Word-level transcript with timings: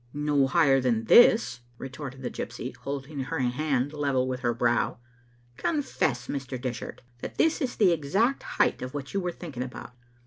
""No 0.31 0.47
higher 0.47 0.81
than 0.81 1.03
this," 1.05 1.59
retorted 1.77 2.23
the 2.23 2.31
gypsy, 2.31 2.75
holding 2.77 3.19
her 3.19 3.37
hand 3.37 3.93
level 3.93 4.27
with 4.27 4.39
her 4.39 4.51
brow." 4.51 4.97
Confess, 5.63 6.25
Mr. 6.25 6.59
Dishart, 6.59 7.03
that 7.19 7.37
this 7.37 7.61
is 7.61 7.75
the 7.75 7.91
exact 7.91 8.41
height 8.41 8.81
of 8.81 8.95
what 8.95 9.13
you 9.13 9.19
were 9.19 9.31
thinking 9.31 9.61
about. 9.61 9.93